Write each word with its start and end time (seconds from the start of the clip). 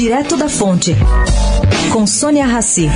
Direto 0.00 0.34
da 0.34 0.48
Fonte, 0.48 0.96
com 1.92 2.06
Sônia 2.06 2.46
Rassi. 2.46 2.88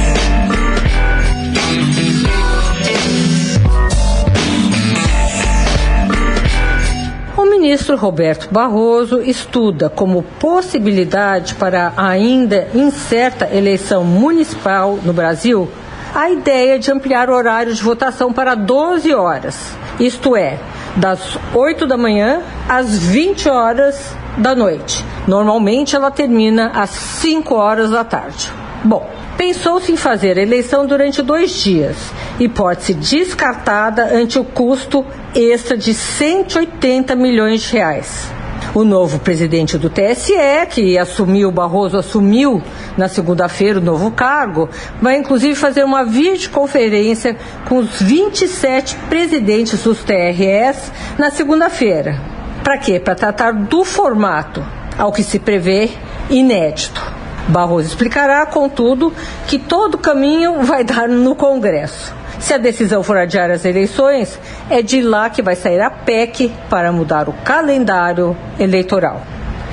O 7.36 7.44
ministro 7.44 7.94
Roberto 7.94 8.48
Barroso 8.50 9.20
estuda 9.20 9.90
como 9.90 10.22
possibilidade 10.22 11.54
para 11.56 11.92
a 11.94 12.08
ainda 12.08 12.68
incerta 12.74 13.54
eleição 13.54 14.02
municipal 14.02 14.98
no 15.04 15.12
Brasil 15.12 15.70
a 16.14 16.30
ideia 16.30 16.78
de 16.78 16.90
ampliar 16.90 17.28
o 17.28 17.34
horário 17.34 17.74
de 17.74 17.82
votação 17.82 18.32
para 18.32 18.54
12 18.54 19.12
horas, 19.12 19.76
isto 20.00 20.34
é, 20.34 20.58
das 20.96 21.38
8 21.52 21.86
da 21.86 21.98
manhã 21.98 22.40
às 22.66 22.98
20 22.98 23.46
horas 23.50 24.16
da 24.38 24.54
noite. 24.54 25.04
Normalmente 25.26 25.96
ela 25.96 26.10
termina 26.10 26.72
às 26.74 26.90
5 26.90 27.54
horas 27.54 27.90
da 27.90 28.04
tarde. 28.04 28.52
Bom, 28.84 29.08
pensou-se 29.36 29.90
em 29.90 29.96
fazer 29.96 30.38
a 30.38 30.42
eleição 30.42 30.86
durante 30.86 31.22
dois 31.22 31.62
dias, 31.62 31.96
hipótese 32.38 32.92
descartada 32.94 34.14
ante 34.14 34.38
o 34.38 34.44
custo 34.44 35.04
extra 35.34 35.76
de 35.76 35.94
180 35.94 37.14
milhões 37.14 37.62
de 37.62 37.72
reais. 37.72 38.28
O 38.74 38.84
novo 38.84 39.20
presidente 39.20 39.78
do 39.78 39.88
TSE, 39.88 40.34
que 40.68 40.98
assumiu, 40.98 41.52
Barroso 41.52 41.96
assumiu 41.96 42.60
na 42.96 43.08
segunda-feira 43.08 43.78
o 43.78 43.82
novo 43.82 44.10
cargo, 44.10 44.68
vai 45.00 45.16
inclusive 45.16 45.54
fazer 45.54 45.84
uma 45.84 46.04
videoconferência 46.04 47.36
com 47.68 47.76
os 47.76 48.02
27 48.02 48.96
presidentes 49.08 49.82
dos 49.84 50.02
TRS 50.02 50.90
na 51.16 51.30
segunda-feira. 51.30 52.20
Para 52.64 52.78
quê? 52.78 52.98
Para 52.98 53.14
tratar 53.14 53.52
do 53.52 53.84
formato, 53.84 54.64
ao 54.98 55.12
que 55.12 55.22
se 55.22 55.38
prevê, 55.38 55.90
inédito. 56.30 57.02
Barroso 57.48 57.88
explicará, 57.88 58.44
contudo, 58.46 59.12
que 59.46 59.58
todo 59.58 59.98
caminho 59.98 60.62
vai 60.62 60.82
dar 60.82 61.08
no 61.08 61.34
Congresso. 61.34 62.14
Se 62.40 62.52
a 62.52 62.58
decisão 62.58 63.02
for 63.02 63.16
adiar 63.16 63.50
as 63.50 63.64
eleições, 63.64 64.38
é 64.68 64.82
de 64.82 65.00
lá 65.00 65.30
que 65.30 65.42
vai 65.42 65.54
sair 65.54 65.80
a 65.80 65.90
PEC 65.90 66.52
para 66.68 66.92
mudar 66.92 67.28
o 67.28 67.32
calendário 67.32 68.36
eleitoral. 68.58 69.22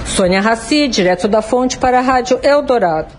Sônia 0.06 0.42
Raci, 0.42 0.88
direto 0.88 1.28
da 1.28 1.42
Fonte 1.42 1.78
para 1.78 2.00
a 2.00 2.02
Rádio 2.02 2.40
Eldorado. 2.44 3.14